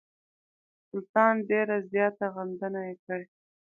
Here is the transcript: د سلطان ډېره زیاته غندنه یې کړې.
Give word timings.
د 0.03 0.03
سلطان 0.89 1.35
ډېره 1.49 1.77
زیاته 1.91 2.25
غندنه 2.35 2.81
یې 2.87 2.95
کړې. 3.05 3.25